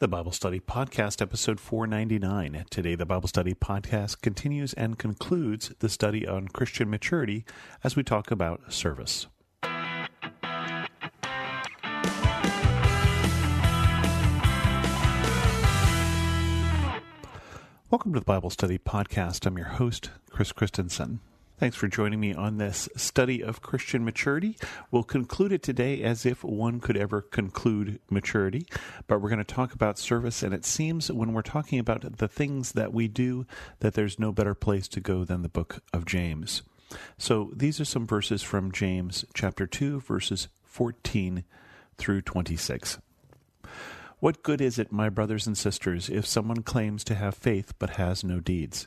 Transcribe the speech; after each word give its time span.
The 0.00 0.06
Bible 0.06 0.30
Study 0.30 0.60
Podcast, 0.60 1.20
episode 1.20 1.58
499. 1.58 2.66
Today, 2.70 2.94
the 2.94 3.04
Bible 3.04 3.26
Study 3.26 3.52
Podcast 3.52 4.20
continues 4.20 4.72
and 4.74 4.96
concludes 4.96 5.72
the 5.80 5.88
study 5.88 6.24
on 6.24 6.46
Christian 6.46 6.88
maturity 6.88 7.44
as 7.82 7.96
we 7.96 8.04
talk 8.04 8.30
about 8.30 8.72
service. 8.72 9.26
Welcome 17.90 18.12
to 18.12 18.20
the 18.20 18.24
Bible 18.24 18.50
Study 18.50 18.78
Podcast. 18.78 19.46
I'm 19.46 19.58
your 19.58 19.66
host, 19.66 20.12
Chris 20.30 20.52
Christensen. 20.52 21.18
Thanks 21.58 21.74
for 21.74 21.88
joining 21.88 22.20
me 22.20 22.32
on 22.34 22.58
this 22.58 22.88
study 22.94 23.42
of 23.42 23.62
Christian 23.62 24.04
maturity. 24.04 24.56
We'll 24.92 25.02
conclude 25.02 25.50
it 25.50 25.60
today 25.60 26.04
as 26.04 26.24
if 26.24 26.44
one 26.44 26.78
could 26.78 26.96
ever 26.96 27.20
conclude 27.20 27.98
maturity, 28.08 28.64
but 29.08 29.20
we're 29.20 29.28
going 29.28 29.44
to 29.44 29.44
talk 29.44 29.74
about 29.74 29.98
service. 29.98 30.44
And 30.44 30.54
it 30.54 30.64
seems 30.64 31.10
when 31.10 31.32
we're 31.32 31.42
talking 31.42 31.80
about 31.80 32.18
the 32.18 32.28
things 32.28 32.70
that 32.72 32.92
we 32.92 33.08
do, 33.08 33.44
that 33.80 33.94
there's 33.94 34.20
no 34.20 34.30
better 34.30 34.54
place 34.54 34.86
to 34.86 35.00
go 35.00 35.24
than 35.24 35.42
the 35.42 35.48
book 35.48 35.82
of 35.92 36.04
James. 36.06 36.62
So 37.16 37.50
these 37.52 37.80
are 37.80 37.84
some 37.84 38.06
verses 38.06 38.40
from 38.40 38.70
James 38.70 39.24
chapter 39.34 39.66
2, 39.66 40.02
verses 40.02 40.46
14 40.62 41.42
through 41.96 42.22
26. 42.22 42.98
What 44.20 44.44
good 44.44 44.60
is 44.60 44.78
it, 44.78 44.92
my 44.92 45.08
brothers 45.08 45.48
and 45.48 45.58
sisters, 45.58 46.08
if 46.08 46.24
someone 46.24 46.62
claims 46.62 47.02
to 47.02 47.16
have 47.16 47.34
faith 47.34 47.74
but 47.80 47.90
has 47.90 48.22
no 48.22 48.38
deeds? 48.38 48.86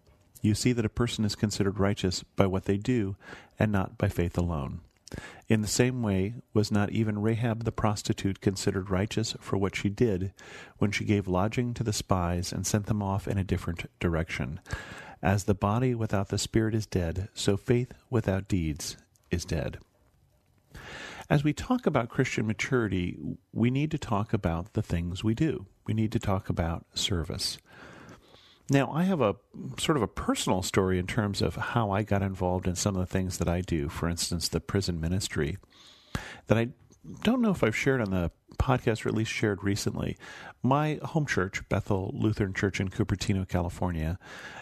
you 0.41 0.55
see 0.55 0.73
that 0.73 0.85
a 0.85 0.89
person 0.89 1.25
is 1.25 1.35
considered 1.35 1.79
righteous 1.79 2.23
by 2.35 2.45
what 2.45 2.65
they 2.65 2.77
do 2.77 3.15
and 3.59 3.71
not 3.71 3.97
by 3.97 4.09
faith 4.09 4.37
alone. 4.37 4.81
In 5.47 5.61
the 5.61 5.67
same 5.67 6.01
way, 6.01 6.35
was 6.53 6.71
not 6.71 6.91
even 6.91 7.21
Rahab 7.21 7.65
the 7.65 7.71
prostitute 7.71 8.39
considered 8.39 8.89
righteous 8.89 9.35
for 9.39 9.57
what 9.57 9.75
she 9.75 9.89
did 9.89 10.33
when 10.77 10.91
she 10.91 11.03
gave 11.03 11.27
lodging 11.27 11.73
to 11.73 11.83
the 11.83 11.91
spies 11.91 12.53
and 12.53 12.65
sent 12.65 12.85
them 12.85 13.03
off 13.03 13.27
in 13.27 13.37
a 13.37 13.43
different 13.43 13.89
direction? 13.99 14.61
As 15.21 15.43
the 15.43 15.53
body 15.53 15.93
without 15.93 16.29
the 16.29 16.37
spirit 16.37 16.73
is 16.73 16.85
dead, 16.85 17.27
so 17.33 17.57
faith 17.57 17.93
without 18.09 18.47
deeds 18.47 18.97
is 19.29 19.43
dead. 19.43 19.79
As 21.29 21.43
we 21.43 21.53
talk 21.53 21.85
about 21.85 22.09
Christian 22.09 22.47
maturity, 22.47 23.17
we 23.53 23.69
need 23.69 23.91
to 23.91 23.97
talk 23.97 24.33
about 24.33 24.73
the 24.73 24.81
things 24.81 25.23
we 25.23 25.33
do. 25.33 25.65
We 25.85 25.93
need 25.93 26.11
to 26.13 26.19
talk 26.19 26.49
about 26.49 26.85
service. 26.93 27.57
Now, 28.71 28.89
I 28.93 29.03
have 29.03 29.19
a 29.19 29.35
sort 29.77 29.97
of 29.97 30.01
a 30.01 30.07
personal 30.07 30.61
story 30.61 30.97
in 30.97 31.05
terms 31.05 31.41
of 31.41 31.57
how 31.57 31.91
I 31.91 32.03
got 32.03 32.21
involved 32.21 32.69
in 32.69 32.75
some 32.75 32.95
of 32.95 33.01
the 33.01 33.05
things 33.05 33.37
that 33.39 33.49
I 33.49 33.59
do. 33.59 33.89
For 33.89 34.07
instance, 34.07 34.47
the 34.47 34.61
prison 34.61 35.01
ministry 35.01 35.57
that 36.47 36.57
I 36.57 36.69
don't 37.21 37.41
know 37.41 37.51
if 37.51 37.65
I've 37.65 37.75
shared 37.75 37.99
on 37.99 38.11
the 38.11 38.31
podcast 38.57 39.05
or 39.05 39.09
at 39.09 39.15
least 39.15 39.29
shared 39.29 39.61
recently. 39.61 40.15
My 40.63 41.01
home 41.03 41.25
church, 41.25 41.67
Bethel 41.67 42.11
Lutheran 42.13 42.53
Church 42.53 42.79
in 42.79 42.87
Cupertino, 42.87 43.45
California, 43.45 44.17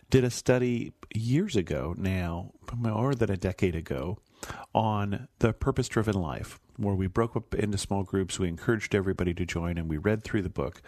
did 0.10 0.24
a 0.24 0.32
study 0.32 0.92
years 1.14 1.56
ago 1.56 1.94
now, 1.96 2.54
more 2.76 3.14
than 3.14 3.30
a 3.30 3.38
decade 3.38 3.76
ago, 3.76 4.18
on 4.74 5.28
the 5.38 5.54
purpose 5.54 5.88
driven 5.88 6.16
life, 6.16 6.60
where 6.78 6.96
we 6.96 7.06
broke 7.06 7.36
up 7.36 7.54
into 7.54 7.78
small 7.78 8.02
groups. 8.02 8.40
We 8.40 8.48
encouraged 8.48 8.96
everybody 8.96 9.36
to 9.36 9.46
join 9.46 9.78
and 9.78 9.88
we 9.88 9.98
read 9.98 10.24
through 10.24 10.42
the 10.42 10.50
book. 10.50 10.82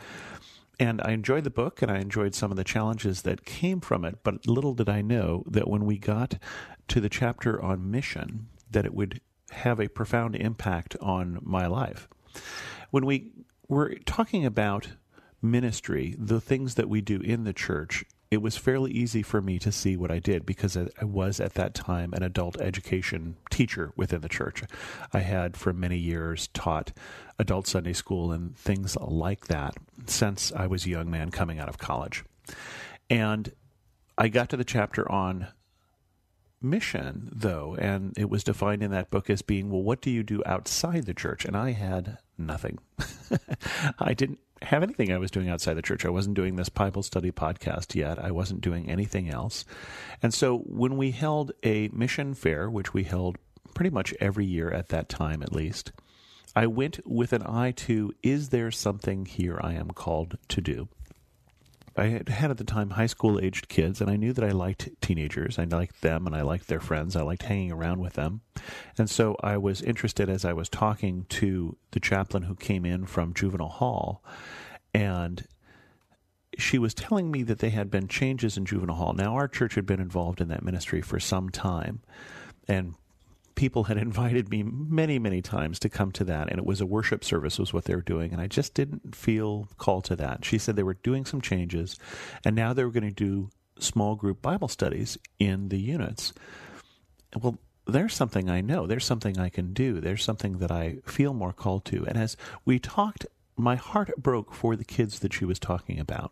And 0.81 0.99
I 1.05 1.11
enjoyed 1.11 1.43
the 1.43 1.51
book 1.51 1.83
and 1.83 1.91
I 1.91 1.99
enjoyed 1.99 2.33
some 2.33 2.49
of 2.49 2.57
the 2.57 2.63
challenges 2.63 3.21
that 3.21 3.45
came 3.45 3.81
from 3.81 4.03
it, 4.03 4.17
but 4.23 4.47
little 4.47 4.73
did 4.73 4.89
I 4.89 5.03
know 5.03 5.43
that 5.45 5.67
when 5.67 5.85
we 5.85 5.99
got 5.99 6.39
to 6.87 6.99
the 6.99 7.07
chapter 7.07 7.61
on 7.61 7.91
mission, 7.91 8.47
that 8.71 8.83
it 8.83 8.95
would 8.95 9.21
have 9.51 9.79
a 9.79 9.89
profound 9.89 10.35
impact 10.35 10.95
on 10.99 11.37
my 11.43 11.67
life. 11.67 12.09
When 12.89 13.05
we 13.05 13.29
were 13.67 13.93
talking 14.07 14.43
about 14.43 14.87
ministry, 15.39 16.15
the 16.17 16.41
things 16.41 16.73
that 16.73 16.89
we 16.89 16.99
do 16.99 17.21
in 17.21 17.43
the 17.43 17.53
church, 17.53 18.03
it 18.31 18.41
was 18.41 18.57
fairly 18.57 18.89
easy 18.89 19.21
for 19.21 19.39
me 19.39 19.59
to 19.59 19.71
see 19.71 19.95
what 19.95 20.09
I 20.09 20.17
did 20.17 20.47
because 20.47 20.75
I 20.75 21.05
was 21.05 21.39
at 21.39 21.53
that 21.53 21.75
time 21.75 22.11
an 22.13 22.23
adult 22.23 22.59
education 22.59 23.35
teacher 23.61 23.93
within 23.95 24.21
the 24.21 24.29
church. 24.29 24.63
I 25.13 25.19
had 25.19 25.55
for 25.55 25.71
many 25.71 25.97
years 25.97 26.47
taught 26.47 26.91
adult 27.37 27.67
Sunday 27.67 27.93
school 27.93 28.31
and 28.31 28.57
things 28.57 28.97
like 28.97 29.45
that 29.47 29.75
since 30.07 30.51
I 30.51 30.65
was 30.65 30.87
a 30.87 30.89
young 30.89 31.11
man 31.11 31.29
coming 31.29 31.59
out 31.59 31.69
of 31.69 31.77
college. 31.77 32.23
And 33.07 33.51
I 34.17 34.29
got 34.29 34.49
to 34.49 34.57
the 34.57 34.63
chapter 34.63 35.09
on 35.11 35.49
mission, 36.59 37.29
though, 37.31 37.75
and 37.77 38.13
it 38.17 38.31
was 38.31 38.43
defined 38.43 38.81
in 38.81 38.89
that 38.91 39.11
book 39.11 39.29
as 39.29 39.43
being, 39.43 39.69
well, 39.69 39.83
what 39.83 40.01
do 40.01 40.09
you 40.09 40.23
do 40.23 40.41
outside 40.47 41.05
the 41.05 41.13
church? 41.13 41.45
And 41.45 41.55
I 41.55 41.71
had 41.71 42.17
nothing. 42.39 42.79
I 43.99 44.15
didn't 44.15 44.39
have 44.63 44.83
anything 44.83 45.11
I 45.11 45.17
was 45.17 45.31
doing 45.31 45.49
outside 45.49 45.73
the 45.73 45.81
church. 45.81 46.05
I 46.05 46.09
wasn't 46.09 46.35
doing 46.35 46.55
this 46.55 46.69
Bible 46.69 47.03
study 47.03 47.31
podcast 47.31 47.95
yet. 47.95 48.19
I 48.19 48.31
wasn't 48.31 48.61
doing 48.61 48.89
anything 48.89 49.29
else. 49.29 49.65
And 50.21 50.33
so 50.33 50.59
when 50.59 50.97
we 50.97 51.11
held 51.11 51.51
a 51.63 51.89
mission 51.89 52.33
fair, 52.33 52.69
which 52.69 52.93
we 52.93 53.03
held 53.03 53.37
pretty 53.73 53.89
much 53.89 54.13
every 54.19 54.45
year 54.45 54.71
at 54.71 54.89
that 54.89 55.09
time 55.09 55.41
at 55.41 55.53
least, 55.53 55.91
I 56.55 56.67
went 56.67 56.99
with 57.05 57.33
an 57.33 57.43
eye 57.43 57.71
to 57.71 58.13
is 58.21 58.49
there 58.49 58.71
something 58.71 59.25
here 59.25 59.59
I 59.61 59.73
am 59.73 59.91
called 59.91 60.37
to 60.49 60.61
do? 60.61 60.89
I 61.95 62.05
had, 62.05 62.29
had 62.29 62.51
at 62.51 62.57
the 62.57 62.63
time 62.63 62.91
high 62.91 63.07
school 63.07 63.39
aged 63.39 63.67
kids, 63.67 63.99
and 63.99 64.09
I 64.09 64.15
knew 64.15 64.31
that 64.33 64.45
I 64.45 64.51
liked 64.51 64.89
teenagers. 65.01 65.59
I 65.59 65.65
liked 65.65 66.01
them, 66.01 66.25
and 66.25 66.35
I 66.35 66.41
liked 66.41 66.67
their 66.67 66.79
friends. 66.79 67.15
I 67.15 67.21
liked 67.21 67.43
hanging 67.43 67.71
around 67.71 67.99
with 67.99 68.13
them. 68.13 68.41
And 68.97 69.09
so 69.09 69.35
I 69.41 69.57
was 69.57 69.81
interested 69.81 70.29
as 70.29 70.45
I 70.45 70.53
was 70.53 70.69
talking 70.69 71.25
to 71.29 71.77
the 71.91 71.99
chaplain 71.99 72.43
who 72.43 72.55
came 72.55 72.85
in 72.85 73.05
from 73.05 73.33
juvenile 73.33 73.69
hall, 73.69 74.23
and 74.93 75.45
she 76.57 76.77
was 76.77 76.93
telling 76.93 77.29
me 77.29 77.43
that 77.43 77.59
they 77.59 77.69
had 77.69 77.91
been 77.91 78.07
changes 78.07 78.57
in 78.57 78.65
juvenile 78.65 78.95
hall. 78.95 79.13
Now, 79.13 79.35
our 79.35 79.47
church 79.47 79.75
had 79.75 79.85
been 79.85 80.01
involved 80.01 80.39
in 80.39 80.47
that 80.47 80.63
ministry 80.63 81.01
for 81.01 81.19
some 81.19 81.49
time, 81.49 82.01
and 82.69 82.95
people 83.61 83.83
had 83.83 83.97
invited 84.09 84.49
me 84.49 84.63
many, 84.63 85.19
many 85.19 85.39
times 85.39 85.77
to 85.77 85.87
come 85.87 86.11
to 86.11 86.23
that, 86.23 86.49
and 86.49 86.57
it 86.57 86.65
was 86.65 86.81
a 86.81 86.85
worship 86.85 87.23
service, 87.23 87.59
was 87.59 87.71
what 87.71 87.85
they 87.85 87.95
were 87.95 88.01
doing, 88.01 88.33
and 88.33 88.41
I 88.41 88.47
just 88.47 88.73
didn't 88.73 89.15
feel 89.15 89.69
called 89.77 90.05
to 90.05 90.15
that. 90.15 90.43
She 90.43 90.57
said 90.57 90.75
they 90.75 90.81
were 90.81 90.95
doing 90.95 91.25
some 91.25 91.41
changes, 91.41 91.95
and 92.43 92.55
now 92.55 92.73
they 92.73 92.83
were 92.83 92.89
going 92.89 93.07
to 93.07 93.11
do 93.11 93.51
small 93.77 94.15
group 94.15 94.41
Bible 94.41 94.67
studies 94.67 95.15
in 95.37 95.69
the 95.69 95.79
units. 95.79 96.33
Well, 97.39 97.59
there's 97.85 98.15
something 98.15 98.49
I 98.49 98.61
know. 98.61 98.87
There's 98.87 99.05
something 99.05 99.39
I 99.39 99.49
can 99.49 99.73
do. 99.73 100.01
There's 100.01 100.23
something 100.23 100.57
that 100.57 100.71
I 100.71 100.97
feel 101.05 101.33
more 101.33 101.53
called 101.53 101.85
to. 101.85 102.03
And 102.07 102.17
as 102.17 102.37
we 102.65 102.79
talked, 102.79 103.27
my 103.57 103.75
heart 103.75 104.11
broke 104.17 104.53
for 104.53 104.75
the 104.75 104.85
kids 104.85 105.19
that 105.19 105.33
she 105.33 105.45
was 105.45 105.59
talking 105.59 105.99
about. 105.99 106.31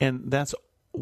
And 0.00 0.30
that's 0.30 0.54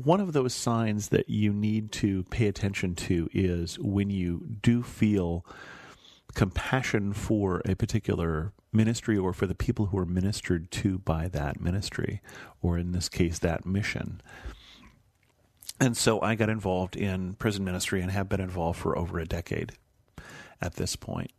one 0.04 0.20
of 0.20 0.32
those 0.32 0.52
signs 0.52 1.08
that 1.08 1.28
you 1.28 1.52
need 1.52 1.90
to 1.92 2.24
pay 2.24 2.46
attention 2.46 2.94
to 2.94 3.28
is 3.32 3.78
when 3.78 4.10
you 4.10 4.46
do 4.62 4.82
feel 4.82 5.44
compassion 6.34 7.12
for 7.12 7.62
a 7.64 7.74
particular 7.74 8.52
ministry 8.72 9.16
or 9.16 9.32
for 9.32 9.46
the 9.46 9.54
people 9.54 9.86
who 9.86 9.98
are 9.98 10.06
ministered 10.06 10.70
to 10.70 10.98
by 10.98 11.28
that 11.28 11.60
ministry, 11.60 12.20
or 12.60 12.76
in 12.78 12.92
this 12.92 13.08
case, 13.08 13.38
that 13.38 13.64
mission. 13.64 14.20
And 15.80 15.96
so 15.96 16.20
I 16.20 16.34
got 16.34 16.50
involved 16.50 16.94
in 16.94 17.34
prison 17.34 17.64
ministry 17.64 18.02
and 18.02 18.10
have 18.10 18.28
been 18.28 18.40
involved 18.40 18.78
for 18.78 18.96
over 18.98 19.18
a 19.18 19.26
decade 19.26 19.72
at 20.60 20.74
this 20.74 20.94
point. 20.94 21.30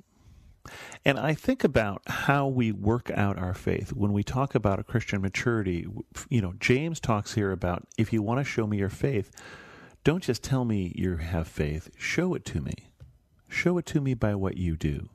And 1.06 1.20
I 1.20 1.34
think 1.34 1.64
about 1.64 2.02
how 2.08 2.48
we 2.48 2.72
work 2.72 3.12
out 3.12 3.38
our 3.38 3.54
faith 3.54 3.94
when 3.94 4.14
we 4.14 4.24
talk 4.24 4.56
about 4.56 4.80
a 4.80 4.84
Christian 4.84 5.22
maturity. 5.22 5.88
You 6.30 6.42
know, 6.42 6.54
James 6.60 7.00
talks 7.00 7.34
here 7.34 7.52
about 7.52 7.88
if 7.98 8.12
you 8.12 8.22
want 8.22 8.40
to 8.40 8.44
show 8.44 8.68
me 8.68 8.78
your 8.78 8.90
faith, 8.90 9.32
don't 10.04 10.24
just 10.24 10.44
tell 10.44 10.66
me 10.66 10.94
you 10.96 11.18
have 11.18 11.48
faith, 11.48 11.90
show 11.98 12.34
it 12.34 12.46
to 12.46 12.62
me. 12.62 12.74
Show 13.50 13.78
it 13.78 13.86
to 13.88 14.02
me 14.02 14.14
by 14.14 14.36
what 14.36 14.58
you 14.58 14.76
do. 14.76 15.10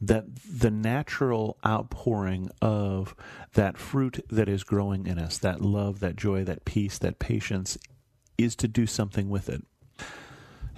That 0.00 0.24
the 0.34 0.70
natural 0.70 1.56
outpouring 1.64 2.50
of 2.60 3.14
that 3.54 3.78
fruit 3.78 4.24
that 4.28 4.48
is 4.48 4.64
growing 4.64 5.06
in 5.06 5.18
us, 5.18 5.38
that 5.38 5.60
love, 5.60 6.00
that 6.00 6.16
joy, 6.16 6.44
that 6.44 6.64
peace, 6.64 6.98
that 6.98 7.20
patience, 7.20 7.78
is 8.36 8.56
to 8.56 8.68
do 8.68 8.86
something 8.86 9.28
with 9.28 9.48
it. 9.48 9.62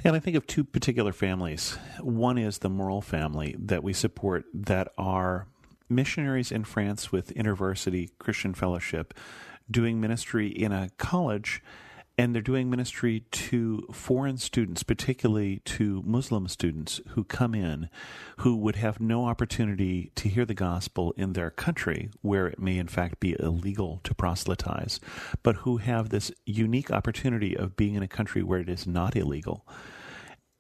And 0.07 0.15
I 0.15 0.19
think 0.19 0.37
of 0.37 0.47
two 0.47 0.65
particular 0.65 1.13
families. 1.13 1.79
One 1.99 2.37
is 2.37 2.59
the 2.59 2.69
Morrill 2.69 3.01
family 3.01 3.57
that 3.59 3.83
we 3.83 3.95
support 3.95 4.45
that 4.53 4.89
are 4.99 5.47
missionaries 5.89 6.53
in 6.53 6.65
France 6.65 7.11
with 7.11 7.35
InterVarsity 7.35 8.11
Christian 8.19 8.53
Fellowship 8.53 9.15
doing 9.71 10.03
ministry 10.03 10.49
in 10.49 10.73
a 10.73 10.91
college 10.99 11.63
and 12.17 12.33
they're 12.33 12.43
doing 12.43 12.71
ministry 12.71 13.25
to 13.31 13.87
foreign 13.93 14.39
students, 14.39 14.83
particularly 14.85 15.61
to 15.65 16.03
Muslim 16.07 16.47
students 16.47 17.01
who 17.11 17.25
come 17.25 17.55
in 17.55 17.89
who 18.39 18.57
would 18.57 18.77
have 18.77 19.01
no 19.01 19.27
opportunity 19.27 20.13
to 20.15 20.29
hear 20.29 20.45
the 20.45 20.55
gospel 20.55 21.13
in 21.17 21.33
their 21.33 21.51
country, 21.51 22.11
where 22.23 22.47
it 22.47 22.61
may 22.61 22.79
in 22.79 22.87
fact 22.87 23.19
be 23.19 23.37
illegal 23.41 24.01
to 24.05 24.15
proselytize, 24.15 25.01
but 25.43 25.57
who 25.57 25.79
have 25.79 26.09
this 26.09 26.31
unique 26.47 26.91
opportunity 26.91 27.57
of 27.57 27.77
being 27.77 27.95
in 27.95 28.03
a 28.03 28.09
country 28.09 28.43
where 28.43 28.61
it 28.61 28.69
is 28.69 28.87
not 28.87 29.17
illegal. 29.17 29.67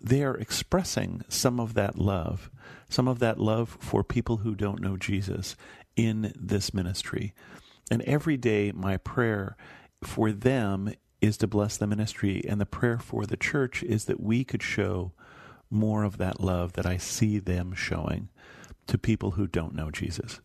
They 0.00 0.24
are 0.24 0.36
expressing 0.36 1.22
some 1.28 1.60
of 1.60 1.74
that 1.74 1.96
love, 1.96 2.50
some 2.88 3.06
of 3.06 3.20
that 3.20 3.38
love 3.38 3.78
for 3.80 4.02
people 4.02 4.38
who 4.38 4.54
don't 4.56 4.82
know 4.82 4.96
Jesus 4.96 5.54
in 5.96 6.32
this 6.36 6.74
ministry. 6.74 7.32
And 7.90 8.02
every 8.02 8.36
day, 8.36 8.72
my 8.72 8.96
prayer 8.96 9.56
for 10.02 10.32
them 10.32 10.92
is 11.24 11.38
to 11.38 11.46
bless 11.46 11.78
the 11.78 11.86
ministry. 11.86 12.44
And 12.46 12.60
the 12.60 12.66
prayer 12.66 12.98
for 12.98 13.24
the 13.24 13.36
church 13.36 13.82
is 13.82 14.04
that 14.04 14.20
we 14.20 14.44
could 14.44 14.62
show 14.62 15.12
more 15.70 16.04
of 16.04 16.18
that 16.18 16.38
love 16.38 16.74
that 16.74 16.84
I 16.84 16.98
see 16.98 17.38
them 17.38 17.72
showing 17.72 18.28
to 18.88 18.98
people 18.98 19.32
who 19.32 19.46
don't 19.46 19.74
know 19.74 19.90
Jesus. 19.90 20.40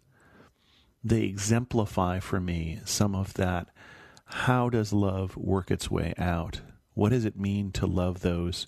They 1.04 1.24
exemplify 1.24 2.20
for 2.20 2.40
me 2.40 2.80
some 2.86 3.14
of 3.14 3.34
that. 3.34 3.68
How 4.24 4.70
does 4.70 4.94
love 4.94 5.36
work 5.36 5.70
its 5.70 5.92
way 5.92 6.14
out? 6.18 6.62
What 6.94 7.10
does 7.10 7.26
it 7.26 7.38
mean 7.38 7.72
to 7.74 7.86
love 7.86 8.22
those 8.22 8.66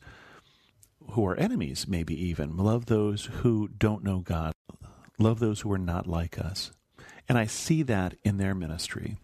who 1.12 1.26
are 1.26 1.36
enemies, 1.38 1.88
maybe 1.88 2.22
even? 2.28 2.58
Love 2.58 2.88
those 2.88 3.26
who 3.26 3.70
don't 3.70 4.04
know 4.04 4.20
God. 4.20 4.52
Love 5.18 5.40
those 5.40 5.62
who 5.62 5.72
are 5.72 5.78
not 5.78 6.08
like 6.08 6.38
us. 6.38 6.72
And 7.30 7.38
I 7.38 7.46
see 7.46 7.84
that 7.84 8.16
in 8.24 8.36
their 8.36 8.54
ministry. 8.54 9.18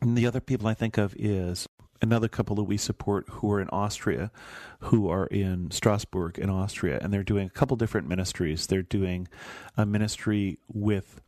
And 0.00 0.16
the 0.16 0.26
other 0.26 0.40
people 0.40 0.68
I 0.68 0.74
think 0.74 0.96
of 0.96 1.14
is 1.18 1.66
another 2.02 2.28
couple 2.28 2.56
that 2.56 2.64
we 2.64 2.76
support 2.76 3.28
who 3.28 3.52
are 3.52 3.60
in 3.60 3.68
Austria, 3.68 4.30
who 4.80 5.08
are 5.08 5.26
in 5.26 5.70
Strasbourg 5.70 6.38
in 6.38 6.50
Austria, 6.50 6.98
and 7.02 7.12
they're 7.12 7.22
doing 7.22 7.46
a 7.46 7.50
couple 7.50 7.76
different 7.76 8.08
ministries. 8.08 8.66
They're 8.66 8.82
doing 8.82 9.28
a 9.76 9.84
ministry 9.84 10.58
with 10.72 11.20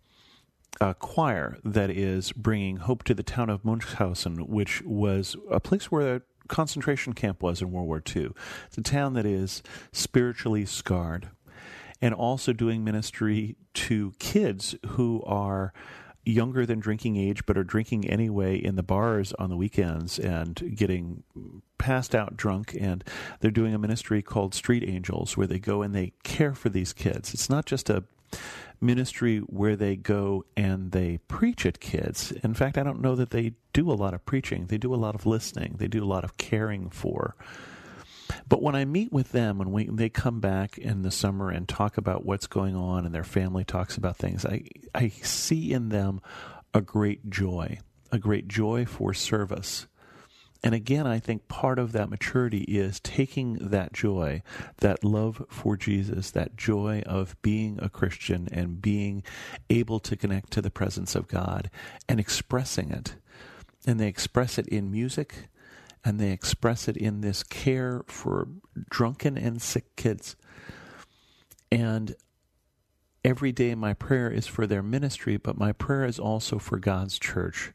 a 0.80 0.94
choir 0.94 1.58
that 1.64 1.90
is 1.90 2.32
bringing 2.32 2.78
hope 2.78 3.02
to 3.04 3.14
the 3.14 3.22
town 3.22 3.50
of 3.50 3.62
Mauthausen, 3.62 4.48
which 4.48 4.82
was 4.82 5.36
a 5.50 5.60
place 5.60 5.90
where 5.90 6.16
a 6.16 6.22
concentration 6.48 7.12
camp 7.12 7.42
was 7.42 7.60
in 7.60 7.70
World 7.70 7.86
War 7.86 8.02
II. 8.14 8.30
It's 8.66 8.78
a 8.78 8.82
town 8.82 9.14
that 9.14 9.26
is 9.26 9.62
spiritually 9.92 10.64
scarred. 10.66 11.30
And 12.00 12.12
also 12.12 12.52
doing 12.52 12.82
ministry 12.82 13.54
to 13.74 14.12
kids 14.18 14.74
who 14.84 15.22
are 15.24 15.72
younger 16.24 16.64
than 16.64 16.78
drinking 16.78 17.16
age 17.16 17.44
but 17.46 17.58
are 17.58 17.64
drinking 17.64 18.08
anyway 18.08 18.56
in 18.56 18.76
the 18.76 18.82
bars 18.82 19.32
on 19.34 19.50
the 19.50 19.56
weekends 19.56 20.18
and 20.18 20.74
getting 20.76 21.22
passed 21.78 22.14
out 22.14 22.36
drunk 22.36 22.76
and 22.78 23.02
they're 23.40 23.50
doing 23.50 23.74
a 23.74 23.78
ministry 23.78 24.22
called 24.22 24.54
Street 24.54 24.84
Angels 24.86 25.36
where 25.36 25.46
they 25.46 25.58
go 25.58 25.82
and 25.82 25.94
they 25.94 26.12
care 26.22 26.54
for 26.54 26.68
these 26.68 26.92
kids. 26.92 27.34
It's 27.34 27.50
not 27.50 27.66
just 27.66 27.90
a 27.90 28.04
ministry 28.80 29.38
where 29.38 29.76
they 29.76 29.96
go 29.96 30.44
and 30.56 30.92
they 30.92 31.18
preach 31.28 31.64
at 31.66 31.80
kids. 31.80 32.32
In 32.42 32.54
fact, 32.54 32.76
I 32.76 32.82
don't 32.82 33.00
know 33.00 33.14
that 33.14 33.30
they 33.30 33.54
do 33.72 33.90
a 33.90 33.94
lot 33.94 34.14
of 34.14 34.24
preaching. 34.26 34.66
They 34.66 34.78
do 34.78 34.94
a 34.94 34.96
lot 34.96 35.14
of 35.14 35.26
listening. 35.26 35.76
They 35.78 35.88
do 35.88 36.02
a 36.02 36.06
lot 36.06 36.24
of 36.24 36.36
caring 36.36 36.90
for 36.90 37.36
but 38.48 38.62
when 38.62 38.74
I 38.74 38.84
meet 38.84 39.12
with 39.12 39.32
them, 39.32 39.58
when 39.58 39.72
we, 39.72 39.86
they 39.86 40.08
come 40.08 40.40
back 40.40 40.78
in 40.78 41.02
the 41.02 41.10
summer 41.10 41.50
and 41.50 41.68
talk 41.68 41.96
about 41.96 42.24
what's 42.24 42.46
going 42.46 42.76
on 42.76 43.04
and 43.04 43.14
their 43.14 43.24
family 43.24 43.64
talks 43.64 43.96
about 43.96 44.16
things, 44.16 44.44
I, 44.44 44.64
I 44.94 45.08
see 45.08 45.72
in 45.72 45.88
them 45.88 46.20
a 46.74 46.80
great 46.80 47.30
joy, 47.30 47.78
a 48.10 48.18
great 48.18 48.48
joy 48.48 48.84
for 48.84 49.14
service. 49.14 49.86
And 50.64 50.74
again, 50.74 51.08
I 51.08 51.18
think 51.18 51.48
part 51.48 51.80
of 51.80 51.90
that 51.92 52.08
maturity 52.08 52.62
is 52.62 53.00
taking 53.00 53.54
that 53.54 53.92
joy, 53.92 54.42
that 54.78 55.02
love 55.02 55.44
for 55.48 55.76
Jesus, 55.76 56.30
that 56.30 56.56
joy 56.56 57.02
of 57.04 57.40
being 57.42 57.80
a 57.82 57.88
Christian 57.88 58.48
and 58.52 58.80
being 58.80 59.24
able 59.68 59.98
to 60.00 60.16
connect 60.16 60.52
to 60.52 60.62
the 60.62 60.70
presence 60.70 61.16
of 61.16 61.26
God 61.26 61.68
and 62.08 62.20
expressing 62.20 62.92
it. 62.92 63.16
And 63.84 63.98
they 63.98 64.06
express 64.06 64.56
it 64.56 64.68
in 64.68 64.92
music, 64.92 65.48
and 66.04 66.18
they 66.18 66.30
express 66.32 66.88
it 66.88 66.96
in 66.96 67.20
this 67.20 67.42
care 67.42 68.02
for 68.06 68.48
drunken 68.90 69.38
and 69.38 69.62
sick 69.62 69.96
kids. 69.96 70.36
And 71.70 72.14
every 73.24 73.52
day 73.52 73.74
my 73.74 73.94
prayer 73.94 74.30
is 74.30 74.46
for 74.46 74.66
their 74.66 74.82
ministry, 74.82 75.36
but 75.36 75.58
my 75.58 75.72
prayer 75.72 76.04
is 76.04 76.18
also 76.18 76.58
for 76.58 76.78
God's 76.78 77.18
church 77.18 77.72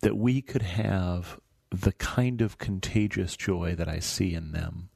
that 0.00 0.16
we 0.16 0.42
could 0.42 0.62
have 0.62 1.40
the 1.70 1.92
kind 1.92 2.40
of 2.40 2.58
contagious 2.58 3.36
joy 3.36 3.74
that 3.74 3.88
I 3.88 3.98
see 3.98 4.34
in 4.34 4.52
them. 4.52 4.90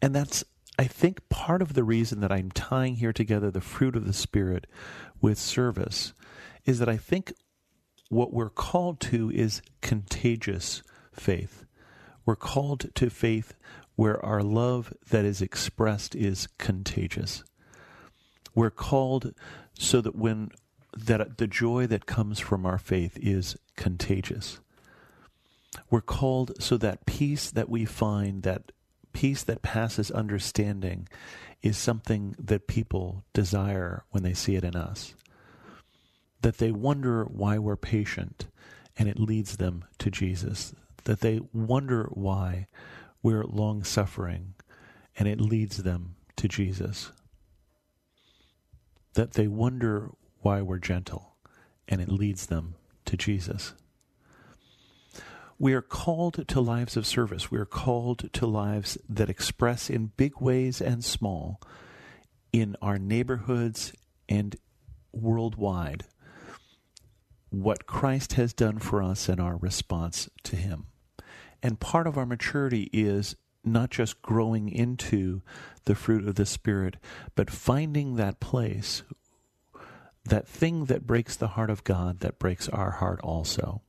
And 0.00 0.14
that's, 0.14 0.44
I 0.78 0.84
think, 0.84 1.28
part 1.28 1.62
of 1.62 1.74
the 1.74 1.84
reason 1.84 2.20
that 2.20 2.32
I'm 2.32 2.50
tying 2.50 2.96
here 2.96 3.12
together 3.12 3.50
the 3.50 3.60
fruit 3.60 3.96
of 3.96 4.06
the 4.06 4.12
Spirit 4.12 4.66
with 5.20 5.38
service 5.38 6.14
is 6.64 6.78
that 6.78 6.88
I 6.88 6.96
think 6.96 7.32
what 8.08 8.32
we're 8.32 8.50
called 8.50 9.00
to 9.00 9.30
is 9.30 9.62
contagious 9.80 10.82
faith. 11.12 11.64
We're 12.24 12.36
called 12.36 12.94
to 12.94 13.10
faith 13.10 13.54
where 13.96 14.24
our 14.24 14.42
love 14.42 14.92
that 15.10 15.24
is 15.24 15.42
expressed 15.42 16.14
is 16.14 16.46
contagious. 16.58 17.42
We're 18.54 18.70
called 18.70 19.34
so 19.78 20.00
that 20.00 20.16
when 20.16 20.50
that 20.96 21.38
the 21.38 21.46
joy 21.46 21.86
that 21.86 22.06
comes 22.06 22.38
from 22.38 22.64
our 22.64 22.78
faith 22.78 23.18
is 23.20 23.56
contagious. 23.76 24.58
We're 25.90 26.00
called 26.00 26.52
so 26.62 26.76
that 26.78 27.06
peace 27.06 27.50
that 27.50 27.68
we 27.68 27.84
find, 27.84 28.42
that 28.42 28.72
peace 29.12 29.42
that 29.44 29.62
passes 29.62 30.10
understanding, 30.10 31.08
is 31.62 31.76
something 31.76 32.34
that 32.38 32.66
people 32.66 33.24
desire 33.32 34.04
when 34.10 34.22
they 34.22 34.32
see 34.32 34.56
it 34.56 34.64
in 34.64 34.76
us 34.76 35.14
that 36.42 36.58
they 36.58 36.70
wonder 36.70 37.24
why 37.24 37.58
we're 37.58 37.76
patient, 37.76 38.46
and 38.96 39.08
it 39.08 39.18
leads 39.18 39.56
them 39.56 39.84
to 39.98 40.10
Jesus. 40.10 40.74
That 41.04 41.20
they 41.20 41.40
wonder 41.52 42.08
why 42.12 42.66
we're 43.22 43.44
long 43.44 43.84
suffering, 43.84 44.54
and 45.18 45.26
it 45.26 45.40
leads 45.40 45.82
them 45.82 46.16
to 46.36 46.48
Jesus. 46.48 47.12
That 49.14 49.32
they 49.32 49.48
wonder 49.48 50.10
why 50.40 50.62
we're 50.62 50.78
gentle, 50.78 51.36
and 51.88 52.00
it 52.00 52.08
leads 52.08 52.46
them 52.46 52.74
to 53.06 53.16
Jesus. 53.16 53.74
We 55.58 55.74
are 55.74 55.82
called 55.82 56.46
to 56.46 56.60
lives 56.60 56.96
of 56.96 57.04
service. 57.04 57.50
We 57.50 57.58
are 57.58 57.66
called 57.66 58.32
to 58.32 58.46
lives 58.46 58.96
that 59.08 59.28
express 59.28 59.90
in 59.90 60.12
big 60.16 60.40
ways 60.40 60.80
and 60.80 61.04
small 61.04 61.60
in 62.52 62.76
our 62.80 62.96
neighborhoods 62.96 63.92
and 64.28 64.54
worldwide 65.12 66.04
what 67.50 67.86
Christ 67.86 68.34
has 68.34 68.52
done 68.52 68.78
for 68.78 69.02
us 69.02 69.28
and 69.28 69.40
our 69.40 69.56
response 69.56 70.28
to 70.44 70.56
Him. 70.56 70.86
And 71.62 71.80
part 71.80 72.06
of 72.06 72.16
our 72.16 72.26
maturity 72.26 72.88
is 72.92 73.36
not 73.64 73.90
just 73.90 74.22
growing 74.22 74.68
into 74.68 75.42
the 75.84 75.94
fruit 75.94 76.26
of 76.26 76.36
the 76.36 76.46
Spirit, 76.46 76.96
but 77.34 77.50
finding 77.50 78.16
that 78.16 78.40
place, 78.40 79.02
that 80.24 80.46
thing 80.46 80.86
that 80.86 81.06
breaks 81.06 81.36
the 81.36 81.48
heart 81.48 81.70
of 81.70 81.84
God, 81.84 82.20
that 82.20 82.38
breaks 82.38 82.68
our 82.68 82.92
heart 82.92 83.20
also. 83.22 83.82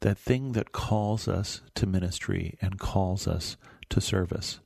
That 0.00 0.18
thing 0.18 0.52
that 0.52 0.72
calls 0.72 1.26
us 1.28 1.62
to 1.74 1.86
ministry 1.86 2.56
and 2.60 2.78
calls 2.78 3.26
us 3.26 3.56
to 3.90 4.00
service. 4.00 4.60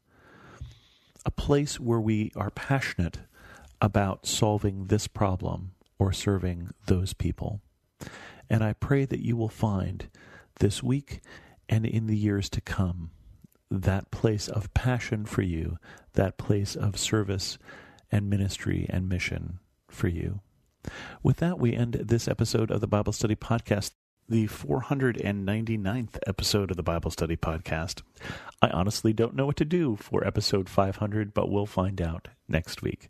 A 1.24 1.30
place 1.30 1.78
where 1.78 2.00
we 2.00 2.32
are 2.34 2.50
passionate 2.50 3.18
about 3.80 4.26
solving 4.26 4.86
this 4.86 5.06
problem 5.06 5.72
or 5.98 6.12
serving 6.12 6.70
those 6.86 7.12
people. 7.12 7.60
And 8.48 8.64
I 8.64 8.72
pray 8.72 9.04
that 9.04 9.24
you 9.24 9.36
will 9.36 9.48
find 9.48 10.08
this 10.58 10.82
week 10.82 11.20
and 11.68 11.86
in 11.86 12.06
the 12.06 12.16
years 12.16 12.48
to 12.50 12.60
come 12.60 13.10
that 13.70 14.10
place 14.10 14.48
of 14.48 14.74
passion 14.74 15.24
for 15.24 15.42
you, 15.42 15.78
that 16.14 16.36
place 16.36 16.74
of 16.74 16.98
service 16.98 17.58
and 18.10 18.28
ministry 18.28 18.86
and 18.90 19.08
mission 19.08 19.60
for 19.88 20.08
you. 20.08 20.40
With 21.22 21.36
that, 21.36 21.58
we 21.58 21.74
end 21.74 21.94
this 21.94 22.26
episode 22.26 22.70
of 22.70 22.80
the 22.80 22.88
Bible 22.88 23.12
Study 23.12 23.36
Podcast, 23.36 23.92
the 24.28 24.46
499th 24.48 26.18
episode 26.26 26.70
of 26.70 26.76
the 26.76 26.82
Bible 26.82 27.10
Study 27.10 27.36
Podcast. 27.36 28.02
I 28.62 28.70
honestly 28.70 29.12
don't 29.12 29.36
know 29.36 29.46
what 29.46 29.56
to 29.56 29.64
do 29.64 29.96
for 29.96 30.26
episode 30.26 30.68
500, 30.68 31.34
but 31.34 31.50
we'll 31.50 31.66
find 31.66 32.00
out 32.00 32.28
next 32.48 32.82
week. 32.82 33.08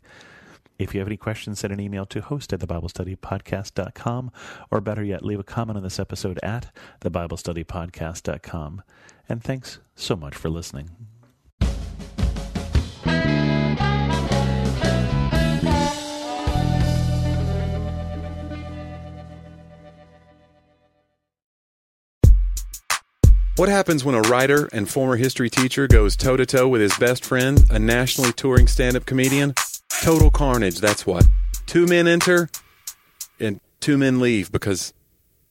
If 0.81 0.95
you 0.95 0.99
have 0.99 1.07
any 1.07 1.17
questions, 1.17 1.59
send 1.59 1.71
an 1.71 1.79
email 1.79 2.07
to 2.07 2.21
host 2.21 2.51
at 2.53 2.59
thebiblestudypodcast.com, 2.59 4.31
or 4.71 4.81
better 4.81 5.03
yet, 5.03 5.23
leave 5.23 5.39
a 5.39 5.43
comment 5.43 5.77
on 5.77 5.83
this 5.83 5.99
episode 5.99 6.39
at 6.41 6.75
thebiblestudypodcast.com. 7.01 8.81
And 9.29 9.43
thanks 9.43 9.77
so 9.93 10.15
much 10.15 10.33
for 10.35 10.49
listening. 10.49 10.89
What 23.57 23.69
happens 23.69 24.03
when 24.03 24.15
a 24.15 24.21
writer 24.21 24.67
and 24.73 24.89
former 24.89 25.17
history 25.17 25.51
teacher 25.51 25.87
goes 25.87 26.15
toe 26.15 26.35
to 26.35 26.47
toe 26.47 26.67
with 26.67 26.81
his 26.81 26.97
best 26.97 27.23
friend, 27.23 27.63
a 27.69 27.77
nationally 27.77 28.33
touring 28.33 28.65
stand 28.65 28.95
up 28.95 29.05
comedian? 29.05 29.53
Total 30.01 30.31
carnage, 30.31 30.79
that's 30.79 31.05
what. 31.05 31.25
Two 31.67 31.85
men 31.85 32.07
enter 32.07 32.49
and 33.39 33.59
two 33.79 33.97
men 33.97 34.19
leave 34.19 34.51
because 34.51 34.93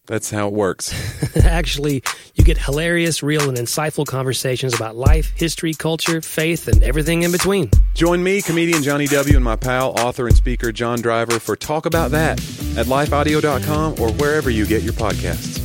that's 0.07 0.29
how 0.31 0.49
it 0.49 0.53
works. 0.53 0.93
Actually, 1.45 2.03
you 2.35 2.43
get 2.43 2.59
hilarious, 2.59 3.23
real, 3.23 3.49
and 3.49 3.57
insightful 3.57 4.05
conversations 4.05 4.75
about 4.75 4.97
life, 4.97 5.31
history, 5.37 5.73
culture, 5.73 6.21
faith, 6.21 6.67
and 6.67 6.83
everything 6.83 7.23
in 7.23 7.31
between. 7.31 7.71
Join 7.95 8.25
me, 8.25 8.43
comedian 8.43 8.83
Johnny 8.83 9.07
W., 9.07 9.37
and 9.37 9.45
my 9.45 9.55
pal, 9.55 9.91
author 10.01 10.27
and 10.27 10.37
speaker 10.37 10.73
John 10.73 11.01
Driver 11.01 11.39
for 11.39 11.55
Talk 11.55 11.87
About 11.87 12.11
That 12.11 12.41
at 12.77 12.87
lifeaudio.com 12.87 14.01
or 14.01 14.11
wherever 14.15 14.51
you 14.51 14.67
get 14.67 14.83
your 14.83 14.95
podcasts. 14.95 15.60